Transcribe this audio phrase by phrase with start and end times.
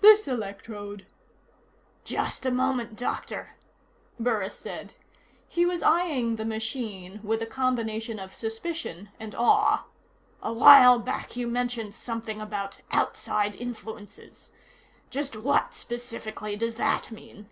[0.00, 1.06] "This electrode"
[2.14, 3.54] "Just a moment, Doctor,"
[4.18, 4.94] Burris said.
[5.46, 9.84] He was eyeing the machine with a combination of suspicion and awe.
[10.42, 14.50] "A while back you mentioned something about 'outside influences.'
[15.08, 17.48] Just what, specifically, does that mean?"